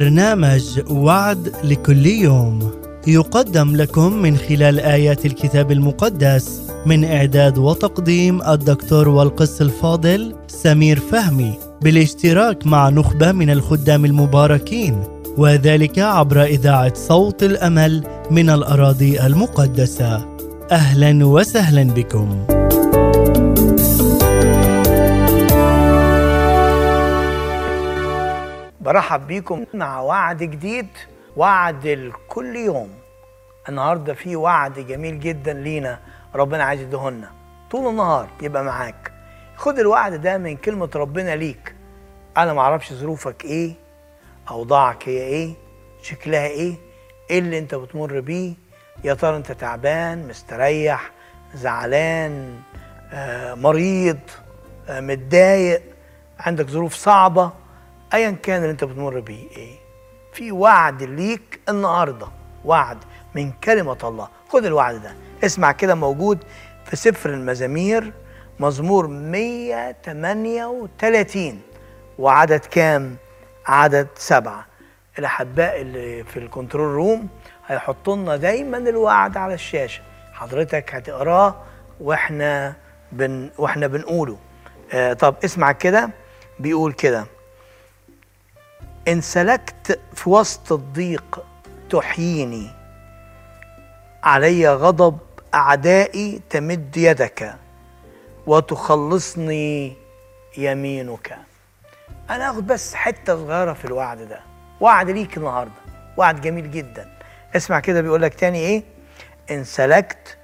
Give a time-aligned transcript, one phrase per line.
[0.00, 2.70] برنامج وعد لكل يوم.
[3.06, 11.52] يقدم لكم من خلال آيات الكتاب المقدس من إعداد وتقديم الدكتور والقس الفاضل سمير فهمي
[11.82, 15.02] بالاشتراك مع نخبة من الخدام المباركين
[15.38, 20.26] وذلك عبر إذاعة صوت الأمل من الأراضي المقدسة.
[20.70, 22.46] أهلا وسهلا بكم.
[28.90, 30.88] برحب بيكم مع وعد جديد
[31.36, 32.90] وعد لكل يوم.
[33.68, 35.98] النهارده في وعد جميل جدا لينا
[36.34, 37.30] ربنا عايز يديهولنا
[37.70, 39.12] طول النهار يبقى معاك.
[39.56, 41.74] خد الوعد ده من كلمة ربنا ليك.
[42.36, 43.72] أنا معرفش ظروفك إيه
[44.50, 45.54] أوضاعك هي إيه
[46.02, 46.74] شكلها إيه
[47.30, 48.54] إيه اللي أنت بتمر بيه.
[49.04, 51.10] يا ترى أنت تعبان مستريح
[51.54, 52.60] زعلان
[53.12, 54.18] آه، مريض
[54.88, 55.82] آه، متضايق
[56.40, 57.59] عندك ظروف صعبة.
[58.14, 59.76] ايا كان اللي أنت بتمر بيه إيه.
[60.32, 62.26] في وعد ليك النهارده.
[62.64, 62.98] وعد
[63.34, 64.28] من كلمة الله.
[64.48, 65.14] خد الوعد ده.
[65.44, 66.38] اسمع كده موجود
[66.84, 68.12] في سفر المزامير
[68.60, 71.60] مزمور 138
[72.18, 73.16] وعدد كام؟
[73.66, 74.66] عدد سبعة.
[75.18, 77.28] الأحباء اللي في ال control room
[77.66, 80.02] هيحطوا لنا دايما الوعد على الشاشة.
[80.32, 81.56] حضرتك هتقراه
[82.00, 82.74] وإحنا
[83.12, 84.38] بن وإحنا بنقوله.
[84.92, 86.10] آه طب اسمع كده.
[86.58, 87.26] بيقول كده.
[89.08, 91.44] إن سلكت في وسط الضيق
[91.90, 92.70] تحييني
[94.22, 95.18] علي غضب
[95.54, 97.54] أعدائي تمد يدك
[98.46, 99.96] وتخلصني
[100.58, 101.38] يمينك.
[102.30, 104.40] أنا أخد بس حتة صغيرة في الوعد ده
[104.80, 105.72] وعد ليك النهاردة
[106.16, 107.12] وعد جميل جدا.
[107.56, 108.82] اسمع كده بيقول لك تاني إيه؟
[109.50, 110.38] إن سلكت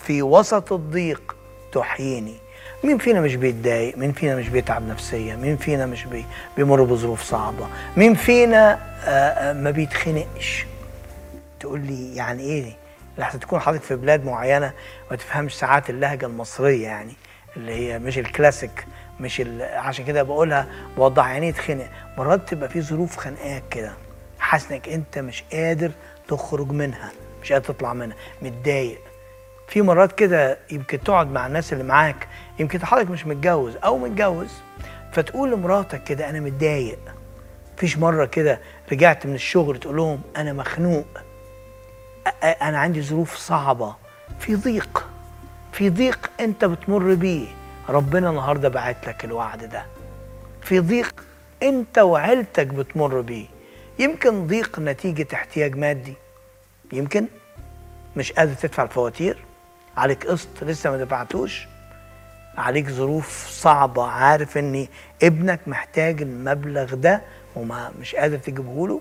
[0.00, 1.36] في وسط الضيق
[1.72, 2.36] تحييني.
[2.84, 6.24] مين فينا مش بيتضايق؟ مين فينا مش بيتعب نفسيا؟ مين فينا مش بي
[6.56, 8.72] بيمر بظروف صعبة؟ مين فينا
[9.04, 10.66] آه، آه، ما بيتخنقش؟
[11.60, 12.72] تقول لي يعني إيه؟
[13.18, 14.72] لحظة تكون حاطط في بلاد معينة
[15.10, 17.12] ما تفهمش ساعات اللهجة المصرية يعني
[17.56, 18.86] اللي هي مش الكلاسيك
[19.20, 19.62] مش ال...
[19.62, 23.92] عشان كده بقولها بوضح يعني إيه يتخنق مرات تبقى في ظروف خانقاك كده
[24.38, 25.90] حاسس إنك أنت مش قادر
[26.28, 27.10] تخرج منها
[27.42, 28.98] مش قادر تطلع منها متضايق
[29.68, 34.48] في مرات كده يمكن تقعد مع الناس اللي معاك يمكن حضرتك مش متجوز أو متجوز
[35.12, 36.98] فتقول لمراتك كده أنا متضايق.
[37.76, 38.60] فيش مرة كده
[38.92, 41.06] رجعت من الشغل تقول لهم أنا مخنوق.
[42.42, 43.94] أنا عندي ظروف صعبة.
[44.38, 45.06] في ضيق.
[45.72, 47.46] في ضيق أنت بتمر بيه.
[47.88, 49.86] ربنا النهارده بعت لك الوعد ده.
[50.62, 51.24] في ضيق
[51.62, 53.46] أنت وعيلتك بتمر بيه.
[53.98, 56.14] يمكن ضيق نتيجة احتياج مادي.
[56.92, 57.26] يمكن
[58.16, 59.47] مش قادر تدفع الفواتير.
[59.98, 61.66] عليك قسط لسه ما دفعتوش
[62.58, 64.86] عليك ظروف صعبة عارف إن
[65.22, 67.22] ابنك محتاج المبلغ ده
[67.56, 69.00] وما مش قادر تجيبه له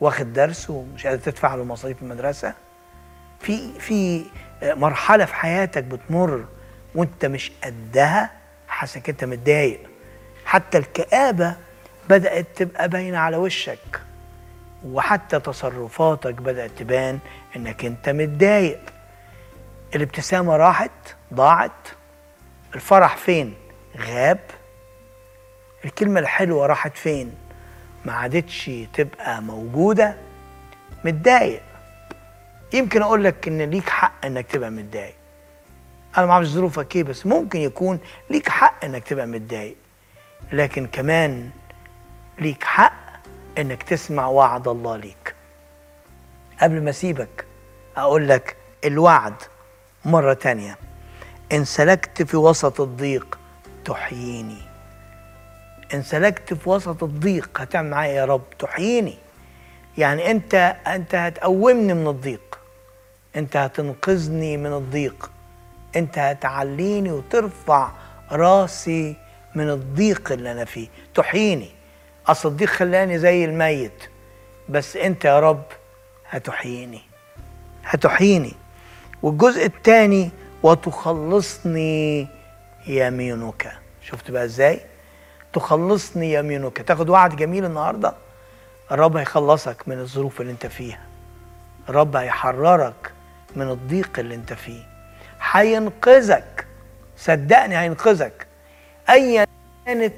[0.00, 2.54] واخد درس ومش قادر تدفع له مصاريف المدرسة.
[3.40, 4.24] في في
[4.62, 6.44] مرحلة في حياتك بتمر
[6.94, 8.30] وأنت مش قدها
[8.68, 9.80] حاسس إنك أنت متضايق.
[10.44, 11.56] حتى الكآبة
[12.08, 14.00] بدأت تبقى باينة على وشك
[14.84, 17.18] وحتى تصرفاتك بدأت تبان
[17.56, 18.80] إنك أنت متضايق.
[19.94, 20.90] الابتسامة راحت
[21.34, 21.88] ضاعت.
[22.74, 23.54] الفرح فين؟
[23.98, 24.40] غاب.
[25.84, 27.34] الكلمة الحلوة راحت فين؟
[28.04, 30.16] ما عادتش تبقى موجودة.
[31.04, 31.62] متضايق.
[32.72, 35.14] يمكن أقول لك إن ليك حق إنك تبقى متضايق.
[36.18, 37.98] أنا ما أعرفش ظروفك إيه بس ممكن يكون
[38.30, 39.76] ليك حق إنك تبقى متضايق.
[40.52, 41.50] لكن كمان
[42.38, 42.92] ليك حق
[43.58, 45.34] إنك تسمع وعد الله ليك.
[46.60, 47.44] قبل ما أسيبك
[47.96, 49.34] أقول لك الوعد
[50.04, 50.78] مرة تانية.
[51.52, 53.38] إن سلكت في وسط الضيق
[53.84, 54.62] تحييني.
[55.94, 59.18] إن سلكت في وسط الضيق هتعمل معايا يا رب تحييني.
[59.98, 60.54] يعني أنت
[60.86, 62.58] أنت هتقومني من الضيق.
[63.36, 65.30] أنت هتنقذني من الضيق.
[65.96, 67.90] أنت هتعليني وترفع
[68.32, 69.16] راسي
[69.54, 70.88] من الضيق اللي أنا فيه.
[71.14, 71.70] تحييني.
[72.26, 74.08] أصل الضيق خلاني زي الميت.
[74.68, 75.64] بس أنت يا رب
[76.28, 77.00] هتحييني.
[77.84, 78.52] هتحييني.
[79.22, 80.30] والجزء الثاني
[80.62, 82.28] وتخلصني
[82.86, 83.72] يمينك.
[84.02, 84.80] شفت بقى إزاي؟
[85.52, 86.78] تخلصني يمينك.
[86.78, 88.14] تاخد وعد جميل النهارده؟
[88.92, 91.00] الرب هيخلصك من الظروف اللي انت فيها.
[91.88, 93.12] الرب هيحررك
[93.56, 94.82] من الضيق اللي انت فيه.
[95.50, 96.66] هينقذك.
[97.16, 98.46] صدقني هينقذك.
[99.10, 99.46] ايا
[99.86, 100.14] كانت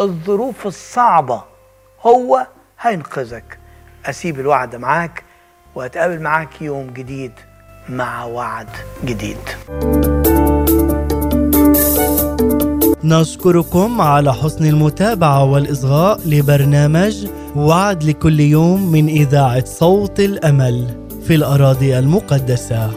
[0.00, 1.44] الظروف الصعبة
[2.00, 2.46] هو
[2.80, 3.58] هينقذك.
[4.06, 5.24] أسيب الوعد معاك
[5.74, 7.32] وأتقابل معاك يوم جديد.
[7.88, 8.66] مع وعد
[9.04, 9.36] جديد.
[13.04, 20.86] نشكركم على حسن المتابعة والإصغاء لبرنامج وعد لكل يوم من إذاعة صوت الأمل
[21.26, 22.90] في الأراضي المقدسة.